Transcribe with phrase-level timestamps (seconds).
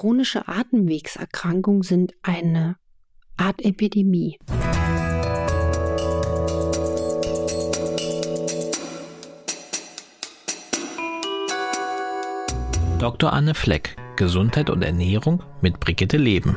[0.00, 2.76] Chronische Atemwegserkrankungen sind eine
[3.36, 4.38] Art Epidemie.
[12.98, 13.30] Dr.
[13.30, 16.56] Anne Fleck, Gesundheit und Ernährung mit Brigitte Leben.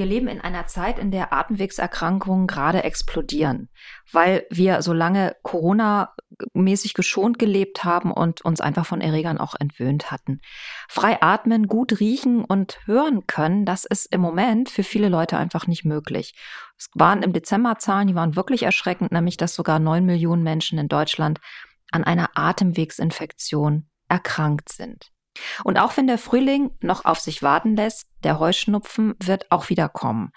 [0.00, 3.68] Wir leben in einer Zeit, in der Atemwegserkrankungen gerade explodieren,
[4.10, 10.10] weil wir so lange Corona-mäßig geschont gelebt haben und uns einfach von Erregern auch entwöhnt
[10.10, 10.40] hatten.
[10.88, 15.66] Frei atmen, gut riechen und hören können, das ist im Moment für viele Leute einfach
[15.66, 16.34] nicht möglich.
[16.78, 20.78] Es waren im Dezember Zahlen, die waren wirklich erschreckend, nämlich dass sogar neun Millionen Menschen
[20.78, 21.40] in Deutschland
[21.90, 25.10] an einer Atemwegsinfektion erkrankt sind.
[25.64, 29.88] Und auch wenn der Frühling noch auf sich warten lässt, der Heuschnupfen wird auch wieder
[29.88, 30.30] kommen.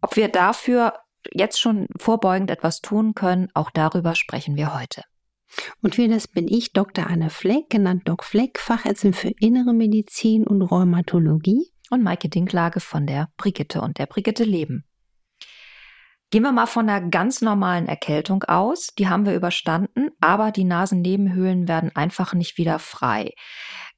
[0.00, 0.94] Ob wir dafür
[1.32, 5.02] jetzt schon vorbeugend etwas tun können, auch darüber sprechen wir heute.
[5.82, 7.06] Und für das bin ich Dr.
[7.06, 11.72] Anne Fleck, genannt Doc Fleck, Fachärztin für Innere Medizin und Rheumatologie.
[11.90, 14.84] Und Maike Dinklage von der Brigitte und der Brigitte Leben.
[16.30, 18.88] Gehen wir mal von einer ganz normalen Erkältung aus.
[18.98, 23.32] Die haben wir überstanden, aber die Nasennebenhöhlen werden einfach nicht wieder frei.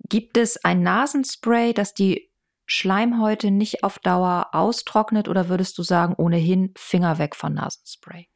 [0.09, 2.31] Gibt es ein Nasenspray, das die
[2.67, 8.29] Schleimhäute nicht auf Dauer austrocknet oder würdest du sagen, ohnehin Finger weg von Nasenspray?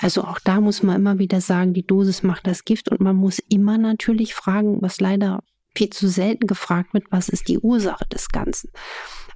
[0.00, 3.14] Also auch da muss man immer wieder sagen, die Dosis macht das Gift und man
[3.14, 5.42] muss immer natürlich fragen, was leider
[5.76, 8.70] viel zu selten gefragt wird, was ist die Ursache des Ganzen.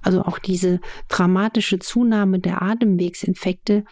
[0.01, 3.85] Also auch diese dramatische Zunahme der Atemwegsinfekte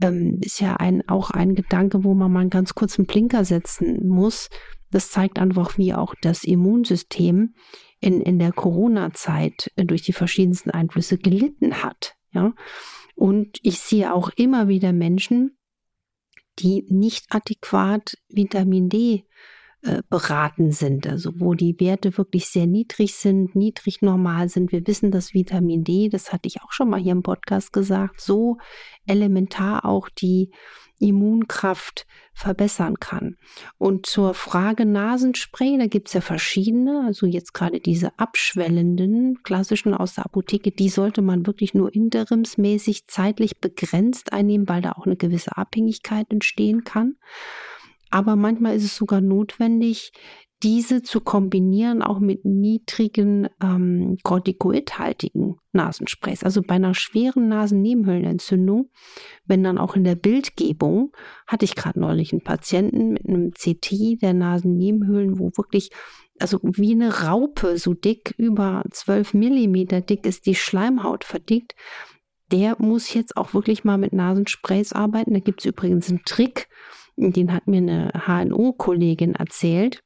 [0.00, 4.06] ähm, ist ja ein, auch ein Gedanke, wo man mal einen ganz kurzen Blinker setzen
[4.06, 4.48] muss.
[4.90, 7.54] Das zeigt einfach, wie auch das Immunsystem
[7.98, 12.14] in, in der Corona-Zeit äh, durch die verschiedensten Einflüsse gelitten hat.
[12.30, 12.52] Ja?
[13.16, 15.58] Und ich sehe auch immer wieder Menschen,
[16.58, 19.22] die nicht adäquat Vitamin D äh,
[20.08, 24.72] beraten sind, also wo die Werte wirklich sehr niedrig sind, niedrig normal sind.
[24.72, 28.20] Wir wissen, dass Vitamin D, das hatte ich auch schon mal hier im Podcast gesagt,
[28.20, 28.58] so
[29.06, 30.50] elementar auch die
[30.98, 33.36] Immunkraft verbessern kann.
[33.78, 39.94] Und zur Frage Nasenspray, da gibt es ja verschiedene, also jetzt gerade diese abschwellenden, klassischen
[39.94, 45.06] aus der Apotheke, die sollte man wirklich nur interimsmäßig zeitlich begrenzt einnehmen, weil da auch
[45.06, 47.16] eine gewisse Abhängigkeit entstehen kann.
[48.10, 50.12] Aber manchmal ist es sogar notwendig,
[50.62, 56.42] diese zu kombinieren auch mit niedrigen ähm, corticoidhaltigen Nasensprays.
[56.44, 58.90] Also bei einer schweren Nasennebenhöhlenentzündung,
[59.44, 61.12] wenn dann auch in der Bildgebung,
[61.46, 65.90] hatte ich gerade neulich einen Patienten mit einem CT der Nasennebenhöhlen, wo wirklich,
[66.38, 71.74] also wie eine Raupe so dick, über 12 Millimeter dick ist die Schleimhaut verdickt.
[72.50, 75.34] Der muss jetzt auch wirklich mal mit Nasensprays arbeiten.
[75.34, 76.68] Da gibt es übrigens einen Trick,
[77.16, 80.02] den hat mir eine HNO-Kollegin erzählt,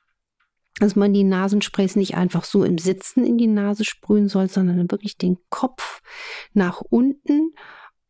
[0.79, 4.91] dass man die Nasensprays nicht einfach so im Sitzen in die Nase sprühen soll, sondern
[4.91, 6.01] wirklich den Kopf
[6.53, 7.53] nach unten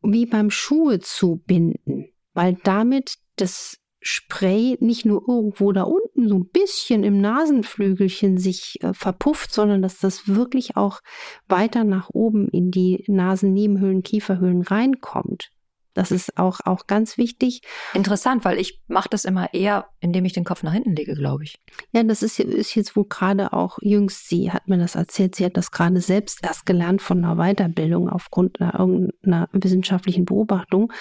[0.02, 6.36] wie beim Schuhe zu binden, weil damit das Spray nicht nur irgendwo da unten so
[6.36, 11.00] ein bisschen im Nasenflügelchen sich äh, verpufft, sondern dass das wirklich auch
[11.48, 15.50] weiter nach oben in die Nasennebenhöhlen, Kieferhöhlen reinkommt.
[15.94, 17.62] Das ist auch, auch ganz wichtig.
[17.94, 21.44] Interessant, weil ich mache das immer eher, indem ich den Kopf nach hinten lege, glaube
[21.44, 21.60] ich.
[21.92, 25.44] Ja, das ist, ist jetzt wohl gerade auch jüngst, sie hat mir das erzählt, sie
[25.44, 30.92] hat das gerade selbst erst gelernt von einer Weiterbildung aufgrund einer irgendeiner wissenschaftlichen Beobachtung.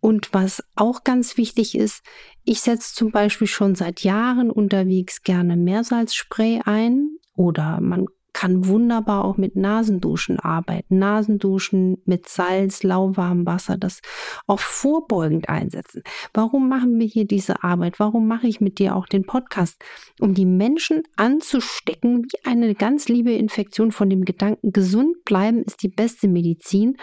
[0.00, 2.04] Und was auch ganz wichtig ist,
[2.44, 8.06] ich setze zum Beispiel schon seit Jahren unterwegs gerne Meersalzspray ein oder man
[8.38, 11.00] kann wunderbar auch mit Nasenduschen arbeiten.
[11.00, 14.00] Nasenduschen mit Salz, lauwarmem Wasser, das
[14.46, 16.04] auch vorbeugend einsetzen.
[16.32, 17.98] Warum machen wir hier diese Arbeit?
[17.98, 19.82] Warum mache ich mit dir auch den Podcast?
[20.20, 25.82] Um die Menschen anzustecken, wie eine ganz liebe Infektion von dem Gedanken, gesund bleiben ist
[25.82, 26.96] die beste Medizin.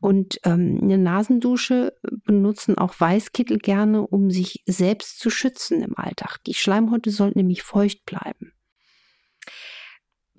[0.00, 1.92] Und ähm, eine Nasendusche
[2.24, 6.38] benutzen auch Weißkittel gerne, um sich selbst zu schützen im Alltag.
[6.46, 8.52] Die Schleimhäute sollten nämlich feucht bleiben.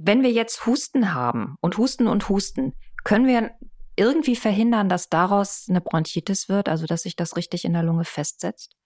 [0.02, 2.74] Wenn wir jetzt Husten haben und Husten und Husten,
[3.04, 3.52] können wir
[3.98, 8.06] irgendwie verhindern, dass daraus eine Bronchitis wird, also dass sich das richtig in der Lunge
[8.06, 8.78] festsetzt?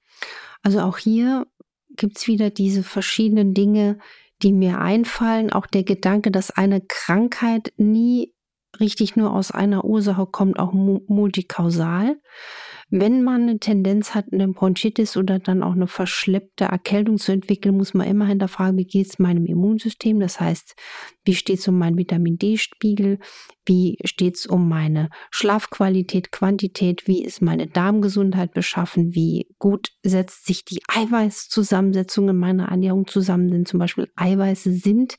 [0.64, 1.46] Also auch hier
[1.90, 4.00] gibt's wieder diese verschiedenen Dinge,
[4.42, 5.54] die mir einfallen.
[5.54, 8.34] Auch der Gedanke, dass eine Krankheit nie
[8.80, 12.20] richtig nur aus einer Ursache kommt, auch multikausal.
[12.90, 17.78] Wenn man eine Tendenz hat, eine Bronchitis oder dann auch eine verschleppte Erkältung zu entwickeln,
[17.78, 20.20] muss man immer hinterfragen, wie geht es meinem Immunsystem?
[20.20, 20.76] Das heißt,
[21.26, 23.20] wie steht es um meinen Vitamin D-Spiegel?
[23.66, 27.08] Wie steht es um meine Schlafqualität, Quantität?
[27.08, 29.16] Wie ist meine Darmgesundheit beschaffen?
[29.16, 33.50] Wie gut setzt sich die Eiweißzusammensetzung in meiner Ernährung zusammen?
[33.50, 35.18] Denn zum Beispiel Eiweiße sind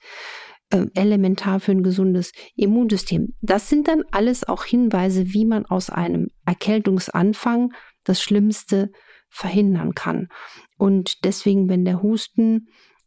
[0.75, 3.35] äh, elementar für ein gesundes Immunsystem.
[3.41, 7.73] Das sind dann alles auch Hinweise, wie man aus einem Erkältungsanfang
[8.03, 8.91] das Schlimmste
[9.29, 10.29] verhindern kann.
[10.77, 12.67] Und deswegen, wenn der Husten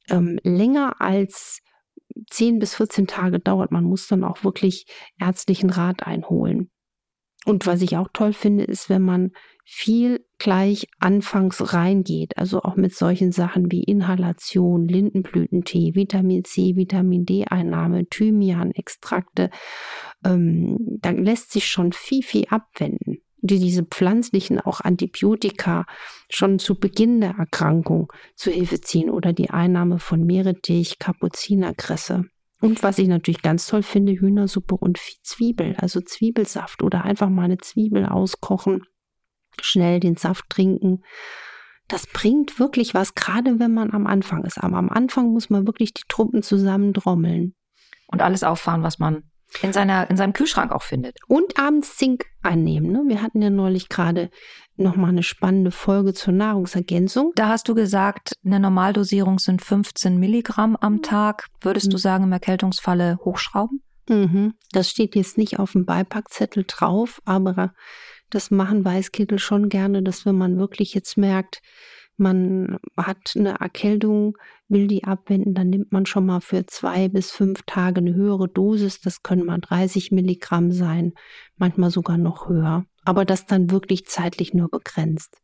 [0.09, 1.59] ähm, länger als
[2.29, 4.85] 10 bis 14 Tage dauert, man muss dann auch wirklich
[5.19, 6.71] ärztlichen Rat einholen.
[7.47, 9.31] Und was ich auch toll finde, ist, wenn man
[9.63, 17.23] viel gleich anfangs reingeht, also auch mit solchen Sachen wie Inhalation, Lindenblütentee, Vitamin C, Vitamin
[17.25, 19.49] D-Einnahme, Thymian-Extrakte,
[20.25, 23.19] ähm, dann lässt sich schon viel, viel abwenden.
[23.39, 25.85] Die diese pflanzlichen auch Antibiotika
[26.29, 32.25] schon zu Beginn der Erkrankung zu Hilfe ziehen oder die Einnahme von Meerrettich, Kapuzinerkresse.
[32.59, 37.43] Und was ich natürlich ganz toll finde, Hühnersuppe und Zwiebel, also Zwiebelsaft oder einfach mal
[37.43, 38.83] eine Zwiebel auskochen,
[39.61, 41.03] schnell den Saft trinken.
[41.87, 44.57] Das bringt wirklich was, gerade wenn man am Anfang ist.
[44.57, 47.55] Aber am Anfang muss man wirklich die Truppen zusammendrommeln.
[48.07, 49.23] Und alles auffahren, was man
[49.61, 51.17] in, seiner, in seinem Kühlschrank auch findet.
[51.27, 52.91] Und abends Zink einnehmen.
[52.91, 53.03] Ne?
[53.07, 54.29] Wir hatten ja neulich gerade
[54.77, 57.31] nochmal eine spannende Folge zur Nahrungsergänzung.
[57.35, 61.01] Da hast du gesagt, eine Normaldosierung sind 15 Milligramm am mhm.
[61.01, 61.47] Tag.
[61.61, 61.91] Würdest mhm.
[61.91, 63.81] du sagen, im Erkältungsfalle hochschrauben?
[64.09, 64.53] Mhm.
[64.71, 67.73] Das steht jetzt nicht auf dem Beipackzettel drauf, aber
[68.29, 71.61] das machen Weißkittel schon gerne, dass wenn man wirklich jetzt merkt,
[72.17, 74.37] man hat eine Erkältung,
[74.67, 78.49] will die abwenden, dann nimmt man schon mal für zwei bis fünf Tage eine höhere
[78.49, 78.99] Dosis.
[78.99, 81.13] Das können mal 30 Milligramm sein,
[81.57, 82.85] manchmal sogar noch höher.
[83.07, 85.37] Aber das dann wirklich zeitlich nur begrenzt.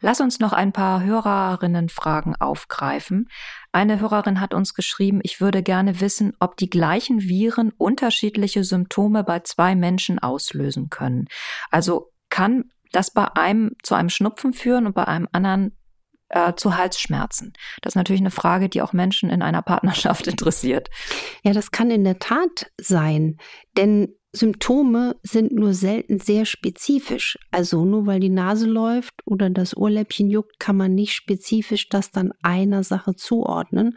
[0.00, 3.28] Lass uns noch ein paar Hörerinnenfragen aufgreifen.
[3.72, 9.22] Eine Hörerin hat uns geschrieben, ich würde gerne wissen, ob die gleichen Viren unterschiedliche Symptome
[9.22, 11.26] bei zwei Menschen auslösen können.
[11.70, 15.76] Also kann das bei einem zu einem Schnupfen führen und bei einem anderen
[16.30, 17.52] äh, zu Halsschmerzen?
[17.82, 20.88] Das ist natürlich eine Frage, die auch Menschen in einer Partnerschaft interessiert.
[21.44, 23.36] Ja, das kann in der Tat sein,
[23.76, 27.36] denn Symptome sind nur selten sehr spezifisch.
[27.50, 32.12] Also nur weil die Nase läuft oder das Ohrläppchen juckt, kann man nicht spezifisch das
[32.12, 33.96] dann einer Sache zuordnen.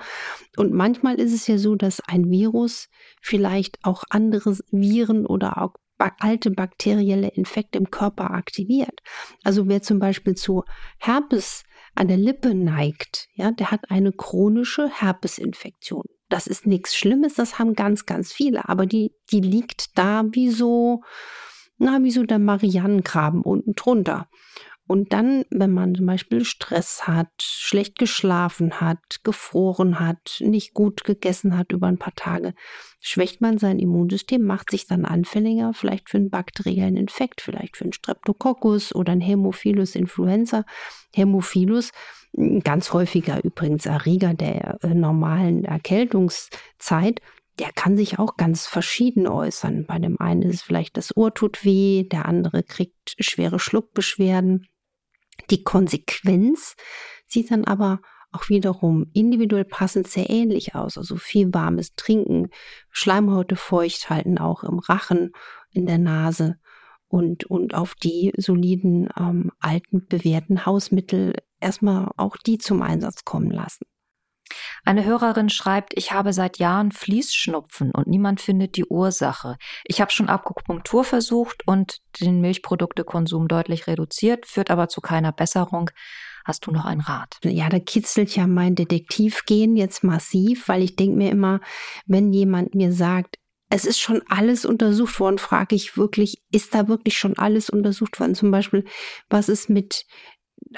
[0.57, 2.89] Und manchmal ist es ja so, dass ein Virus
[3.21, 5.75] vielleicht auch andere Viren oder auch
[6.19, 9.00] alte bakterielle Infekte im Körper aktiviert.
[9.44, 10.63] Also wer zum Beispiel zu
[11.00, 11.63] Herpes
[11.95, 16.06] an der Lippe neigt, ja, der hat eine chronische Herpesinfektion.
[16.33, 20.50] Das ist nichts Schlimmes, das haben ganz, ganz viele, aber die, die liegt da wie
[20.50, 21.03] so,
[21.77, 24.27] na, wie so der Marianengraben unten drunter.
[24.85, 31.06] Und dann, wenn man zum Beispiel Stress hat, schlecht geschlafen hat, gefroren hat, nicht gut
[31.06, 32.53] gegessen hat über ein paar Tage,
[33.00, 37.85] schwächt man sein Immunsystem, macht sich dann anfälliger, vielleicht für einen bakteriellen Infekt, vielleicht für
[37.85, 40.65] einen Streptococcus oder einen Hämophilus influenza.
[41.15, 41.91] Hämophilus,
[42.63, 47.21] ganz häufiger übrigens Erreger der äh, normalen Erkältungszeit,
[47.59, 49.86] der kann sich auch ganz verschieden äußern.
[49.86, 54.68] Bei dem einen ist es vielleicht das Ohr tut weh, der andere kriegt schwere Schluckbeschwerden.
[55.50, 56.75] Die Konsequenz
[57.27, 58.01] sieht dann aber
[58.31, 60.97] auch wiederum individuell passend sehr ähnlich aus.
[60.97, 62.50] Also viel warmes Trinken,
[62.89, 65.31] Schleimhäute feucht halten, auch im Rachen,
[65.71, 66.57] in der Nase
[67.07, 73.51] und, und auf die soliden, ähm, alten, bewährten Hausmittel erstmal auch die zum Einsatz kommen
[73.51, 73.86] lassen.
[74.85, 79.55] Eine Hörerin schreibt, ich habe seit Jahren Fließschnupfen und niemand findet die Ursache.
[79.86, 85.89] Ich habe schon Akupunktur versucht und den Milchproduktekonsum deutlich reduziert, führt aber zu keiner Besserung.
[86.43, 87.38] Hast du noch einen Rat?
[87.46, 91.62] Ja, da kitzelt ja mein Detektivgehen jetzt massiv, weil ich denke mir immer,
[92.05, 93.38] wenn jemand mir sagt,
[93.69, 98.19] es ist schon alles untersucht worden, frage ich wirklich, ist da wirklich schon alles untersucht
[98.19, 98.36] worden?
[98.36, 98.86] Zum Beispiel,
[99.29, 100.05] was ist mit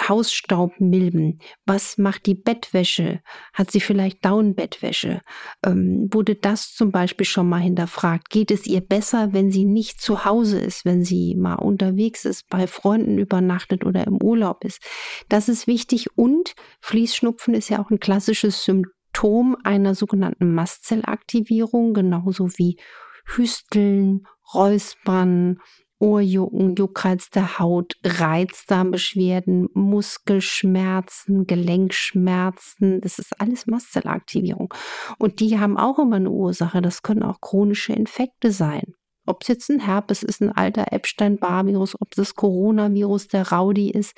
[0.08, 1.40] Hausstaubmilben?
[1.66, 3.22] Was macht die Bettwäsche?
[3.54, 5.22] Hat sie vielleicht Downbettwäsche?
[5.66, 8.30] Ähm, wurde das zum Beispiel schon mal hinterfragt?
[8.30, 12.50] Geht es ihr besser, wenn sie nicht zu Hause ist, wenn sie mal unterwegs ist,
[12.50, 14.82] bei Freunden übernachtet oder im Urlaub ist?
[15.30, 22.50] Das ist wichtig und Fließschnupfen ist ja auch ein klassisches Symptom einer sogenannten Mastzellaktivierung, genauso
[22.58, 22.78] wie
[23.26, 25.60] Hüsteln, Räuspern,
[26.00, 33.00] Ohrjucken, Juckreiz der Haut, Reizdarmbeschwerden, Muskelschmerzen, Gelenkschmerzen.
[33.02, 34.74] Das ist alles Mastzellaktivierung.
[35.18, 36.82] Und die haben auch immer eine Ursache.
[36.82, 38.94] Das können auch chronische Infekte sein.
[39.26, 43.90] Ob es jetzt ein Herpes ist, ein alter Epstein-Barr-Virus, ob es das Coronavirus, der Rowdy
[43.90, 44.16] ist.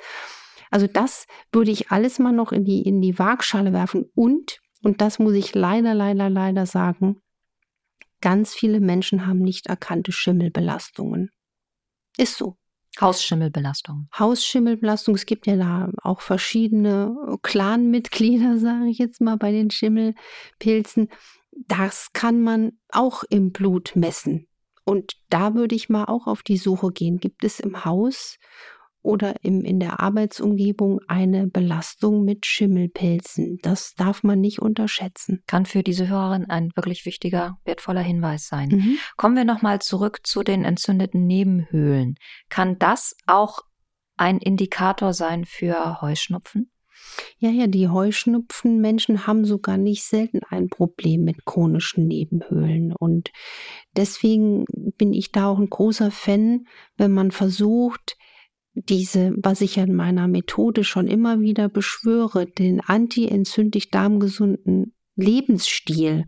[0.70, 4.10] Also das würde ich alles mal noch in die, in die Waagschale werfen.
[4.14, 7.22] Und, und das muss ich leider, leider, leider sagen,
[8.20, 11.30] ganz viele Menschen haben nicht erkannte Schimmelbelastungen.
[12.18, 12.56] Ist so.
[13.00, 14.08] Hausschimmelbelastung.
[14.18, 15.14] Hausschimmelbelastung.
[15.14, 21.08] Es gibt ja da auch verschiedene Clanmitglieder, sage ich jetzt mal, bei den Schimmelpilzen.
[21.52, 24.48] Das kann man auch im Blut messen.
[24.84, 27.18] Und da würde ich mal auch auf die Suche gehen.
[27.18, 28.38] Gibt es im Haus
[29.08, 33.58] oder im, in der Arbeitsumgebung eine Belastung mit Schimmelpilzen.
[33.62, 35.42] Das darf man nicht unterschätzen.
[35.46, 38.68] Kann für diese Hörerin ein wirklich wichtiger, wertvoller Hinweis sein.
[38.68, 38.98] Mhm.
[39.16, 42.16] Kommen wir nochmal zurück zu den entzündeten Nebenhöhlen.
[42.50, 43.60] Kann das auch
[44.18, 46.70] ein Indikator sein für Heuschnupfen?
[47.38, 52.92] Ja, ja, die Heuschnupfenmenschen haben sogar nicht selten ein Problem mit chronischen Nebenhöhlen.
[52.92, 53.30] Und
[53.96, 54.66] deswegen
[54.98, 56.66] bin ich da auch ein großer Fan,
[56.98, 58.18] wenn man versucht,
[58.88, 66.24] diese, was ich in meiner Methode schon immer wieder beschwöre, den anti-entzündlich darmgesunden Lebensstil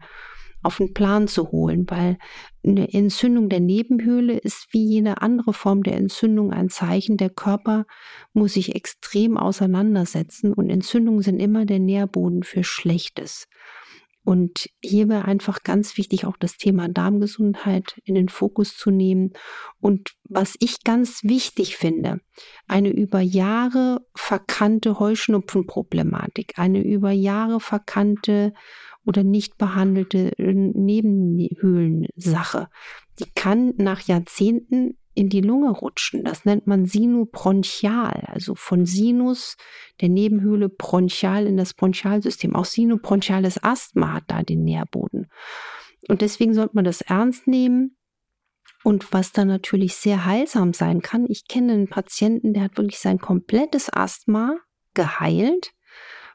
[0.62, 2.18] auf den Plan zu holen, weil
[2.64, 7.86] eine Entzündung der Nebenhöhle ist wie jede andere Form der Entzündung ein Zeichen, der Körper
[8.34, 13.48] muss sich extrem auseinandersetzen und Entzündungen sind immer der Nährboden für Schlechtes.
[14.30, 19.32] Und hier wäre einfach ganz wichtig, auch das Thema Darmgesundheit in den Fokus zu nehmen.
[19.80, 22.20] Und was ich ganz wichtig finde,
[22.68, 28.52] eine über Jahre verkannte Heuschnupfenproblematik, eine über Jahre verkannte
[29.04, 32.68] oder nicht behandelte Nebenhöhlensache,
[33.18, 36.24] die kann nach Jahrzehnten in die Lunge rutschen.
[36.24, 39.56] Das nennt man Sinubronchial, also von Sinus
[40.00, 42.54] der Nebenhöhle bronchial in das Bronchialsystem.
[42.54, 45.30] Auch sinubronchiales Asthma hat da den Nährboden.
[46.08, 47.96] Und deswegen sollte man das ernst nehmen.
[48.82, 52.98] Und was da natürlich sehr heilsam sein kann, ich kenne einen Patienten, der hat wirklich
[52.98, 54.56] sein komplettes Asthma
[54.94, 55.72] geheilt,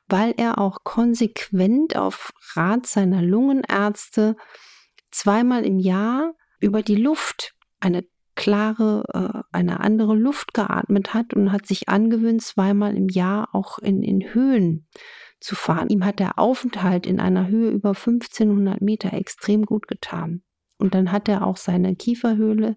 [0.07, 4.35] weil er auch konsequent auf Rat seiner Lungenärzte
[5.09, 8.05] zweimal im Jahr über die Luft eine
[8.35, 13.79] klare, äh, eine andere Luft geatmet hat und hat sich angewöhnt, zweimal im Jahr auch
[13.79, 14.87] in, in Höhen
[15.39, 15.89] zu fahren.
[15.89, 20.43] Ihm hat der Aufenthalt in einer Höhe über 1500 Meter extrem gut getan.
[20.77, 22.75] Und dann hat er auch seine Kieferhöhle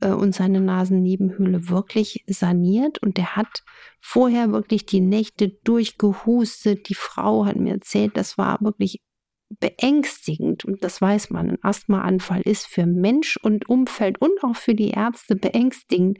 [0.00, 3.62] äh, und seine Nasennebenhöhle wirklich saniert und der hat
[4.00, 6.88] vorher wirklich die Nächte durchgehustet.
[6.88, 9.02] Die Frau hat mir erzählt, das war wirklich
[9.60, 14.74] beängstigend, und das weiß man, ein Asthmaanfall ist für Mensch und Umfeld und auch für
[14.74, 16.18] die Ärzte beängstigend,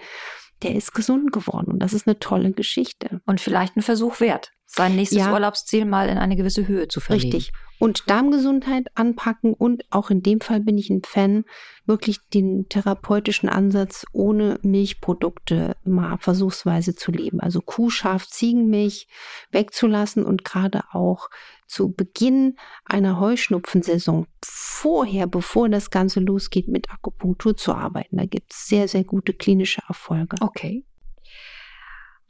[0.62, 1.70] der ist gesund geworden.
[1.72, 3.20] Und das ist eine tolle Geschichte.
[3.26, 7.00] Und vielleicht ein Versuch wert, sein nächstes ja, Urlaubsziel mal in eine gewisse Höhe zu
[7.00, 7.32] verlegen.
[7.32, 11.44] Richtig und Darmgesundheit anpacken und auch in dem Fall bin ich ein Fan,
[11.86, 17.40] wirklich den therapeutischen Ansatz ohne Milchprodukte mal versuchsweise zu leben.
[17.40, 19.08] Also Kuh, Schaf, Ziegenmilch
[19.52, 21.28] wegzulassen und gerade auch
[21.68, 28.16] zu Beginn einer Heuschnupfensaison vorher, bevor das Ganze losgeht, mit Akupunktur zu arbeiten.
[28.16, 30.36] Da gibt es sehr, sehr gute klinische Erfolge.
[30.40, 30.84] Okay.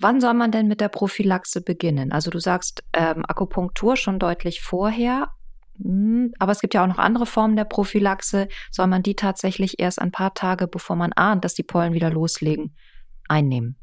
[0.01, 2.13] Wann soll man denn mit der Prophylaxe beginnen?
[2.13, 5.31] Also du sagst ähm, Akupunktur schon deutlich vorher,
[5.83, 8.49] hm, aber es gibt ja auch noch andere Formen der Prophylaxe.
[8.71, 12.11] Soll man die tatsächlich erst ein paar Tage, bevor man ahnt, dass die Pollen wieder
[12.11, 12.77] loslegen,
[13.29, 13.77] einnehmen?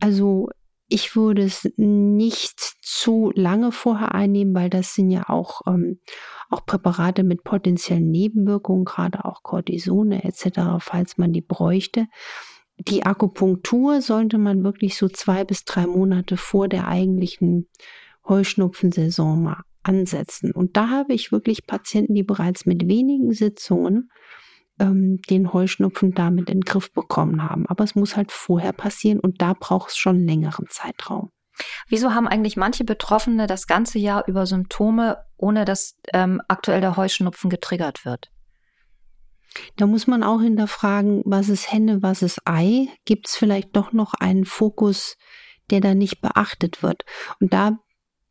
[0.00, 0.48] Also
[0.90, 6.00] ich würde es nicht zu lange vorher einnehmen, weil das sind ja auch, ähm,
[6.50, 12.06] auch Präparate mit potenziellen Nebenwirkungen, gerade auch Cortisone etc., falls man die bräuchte.
[12.76, 17.68] Die Akupunktur sollte man wirklich so zwei bis drei Monate vor der eigentlichen
[18.28, 20.50] Heuschnupfensaison mal ansetzen.
[20.50, 24.10] Und da habe ich wirklich Patienten, die bereits mit wenigen Sitzungen
[24.80, 27.66] ähm, den Heuschnupfen damit in den Griff bekommen haben.
[27.66, 31.30] Aber es muss halt vorher passieren und da braucht es schon einen längeren Zeitraum.
[31.88, 36.96] Wieso haben eigentlich manche Betroffene das ganze Jahr über Symptome, ohne dass ähm, aktuell der
[36.96, 38.30] Heuschnupfen getriggert wird?
[39.76, 42.88] Da muss man auch hinterfragen, was ist Henne, was ist Ei?
[43.04, 45.16] Gibt es vielleicht doch noch einen Fokus,
[45.70, 47.04] der da nicht beachtet wird?
[47.40, 47.78] Und da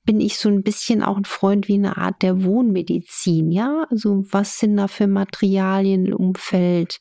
[0.09, 3.85] bin ich so ein bisschen auch ein Freund wie eine Art der Wohnmedizin, ja?
[3.91, 6.99] Also was sind da für Materialien im Umfeld?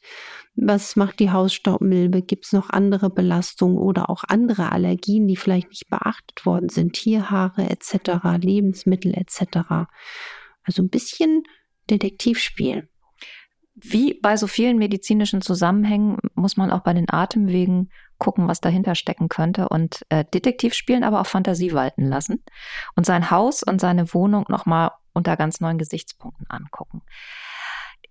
[0.57, 2.21] Was macht die Hausstaubmilbe?
[2.21, 6.93] Gibt es noch andere Belastungen oder auch andere Allergien, die vielleicht nicht beachtet worden sind?
[6.93, 9.89] Tierhaare etc., Lebensmittel etc.
[10.63, 11.45] Also ein bisschen
[11.89, 12.91] Detektivspiel.
[13.81, 18.95] Wie bei so vielen medizinischen Zusammenhängen muss man auch bei den Atemwegen gucken, was dahinter
[18.95, 22.43] stecken könnte und äh, Detektiv spielen, aber auch Fantasie walten lassen
[22.97, 27.03] und sein Haus und seine Wohnung nochmal unter ganz neuen Gesichtspunkten angucken.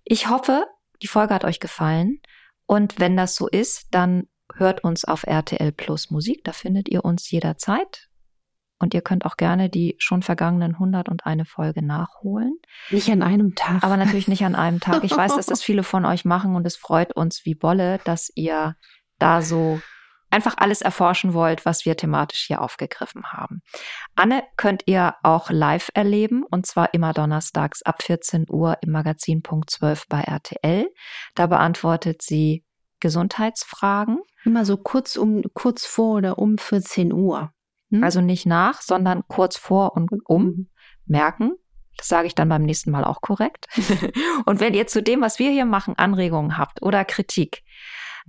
[0.04, 0.66] Ich hoffe,
[1.02, 2.20] die Folge hat euch gefallen
[2.66, 6.44] Und wenn das so ist, dann hört uns auf RTL Plus Musik.
[6.44, 8.07] Da findet ihr uns jederzeit.
[8.78, 12.56] Und ihr könnt auch gerne die schon vergangenen 101 Folge nachholen.
[12.90, 13.82] Nicht an einem Tag.
[13.82, 15.04] Aber natürlich nicht an einem Tag.
[15.04, 18.30] Ich weiß, dass das viele von euch machen und es freut uns wie Bolle, dass
[18.34, 18.76] ihr
[19.18, 19.80] da so
[20.30, 23.62] einfach alles erforschen wollt, was wir thematisch hier aufgegriffen haben.
[24.14, 29.42] Anne könnt ihr auch live erleben und zwar immer donnerstags ab 14 Uhr im Magazin
[29.42, 30.88] Punkt 12 bei RTL.
[31.34, 32.64] Da beantwortet sie
[33.00, 34.20] Gesundheitsfragen.
[34.44, 37.52] Immer so kurz um, kurz vor oder um 14 Uhr.
[37.90, 38.04] Hm?
[38.04, 40.68] Also nicht nach, sondern kurz vor und um.
[41.06, 41.52] Merken.
[41.96, 43.66] Das sage ich dann beim nächsten Mal auch korrekt.
[44.46, 47.62] und wenn ihr zu dem, was wir hier machen, Anregungen habt oder Kritik,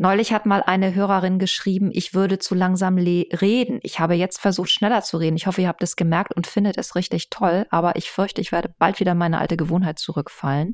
[0.01, 3.81] Neulich hat mal eine Hörerin geschrieben, ich würde zu langsam reden.
[3.83, 5.35] Ich habe jetzt versucht, schneller zu reden.
[5.35, 8.53] Ich hoffe, ihr habt es gemerkt und findet es richtig toll, aber ich fürchte, ich
[8.53, 10.71] werde bald wieder meine alte Gewohnheit zurückfallen.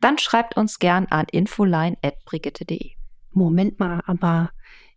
[0.00, 2.90] Dann schreibt uns gern an infoline.brigitte.de.
[3.30, 4.50] Moment mal, aber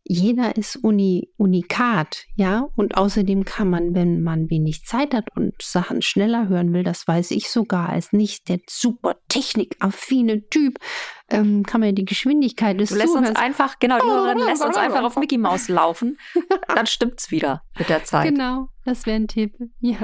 [0.03, 2.67] jeder ist uni, unikat, ja.
[2.75, 7.07] Und außerdem kann man, wenn man wenig Zeit hat und Sachen schneller hören will, das
[7.07, 10.79] weiß ich sogar als nicht der super technikaffine Typ,
[11.29, 14.65] ähm, kann man die Geschwindigkeit des Du lässt Zuhörens uns einfach, genau, die Hörerin lässt
[14.65, 16.17] uns einfach auf Mickey Maus laufen.
[16.67, 18.29] Dann stimmt's wieder mit der Zeit.
[18.29, 19.97] Genau, das wäre ein Tipp, ja.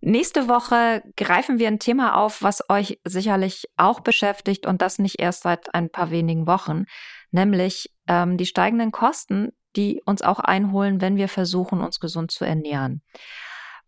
[0.00, 5.18] Nächste Woche greifen wir ein Thema auf, was euch sicherlich auch beschäftigt und das nicht
[5.18, 6.84] erst seit ein paar wenigen Wochen,
[7.30, 12.44] nämlich ähm, die steigenden Kosten, die uns auch einholen, wenn wir versuchen, uns gesund zu
[12.44, 13.02] ernähren.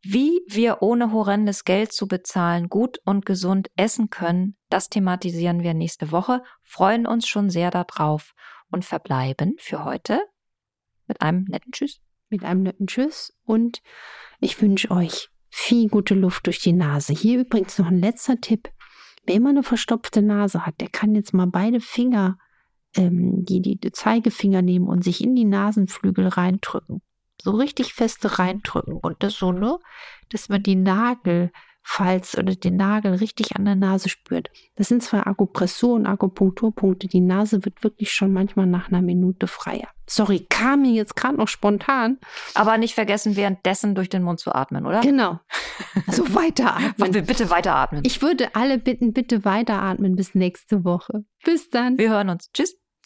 [0.02, 5.74] Wie wir ohne horrendes Geld zu bezahlen gut und gesund essen können, das thematisieren wir
[5.74, 8.32] nächste Woche, freuen uns schon sehr darauf
[8.70, 10.22] und verbleiben für heute
[11.06, 12.00] mit einem netten Tschüss.
[12.30, 13.82] Mit einem netten Tschüss und
[14.38, 17.12] ich wünsche euch viel gute Luft durch die Nase.
[17.12, 18.70] Hier übrigens noch ein letzter Tipp.
[19.26, 22.38] Wer immer eine verstopfte Nase hat, der kann jetzt mal beide Finger
[22.96, 27.02] ähm, die, die, Zeigefinger nehmen und sich in die Nasenflügel reindrücken.
[27.42, 28.94] So richtig feste reindrücken.
[28.94, 29.78] Und das so, ne?
[30.28, 34.50] Dass man die Nagelfalz oder den Nagel richtig an der Nase spürt.
[34.76, 37.08] Das sind zwar Akupressur- und Akupunkturpunkte.
[37.08, 39.88] Die Nase wird wirklich schon manchmal nach einer Minute freier.
[40.06, 42.18] Sorry, kam mir jetzt gerade noch spontan.
[42.54, 45.00] Aber nicht vergessen, währenddessen durch den Mund zu atmen, oder?
[45.00, 45.40] Genau.
[46.06, 47.14] Also weiteratmen.
[47.14, 48.02] wir bitte weiteratmen.
[48.04, 51.24] Ich würde alle bitten, bitte weiteratmen bis nächste Woche.
[51.42, 51.96] Bis dann.
[51.96, 52.50] Wir hören uns.
[52.52, 52.79] Tschüss.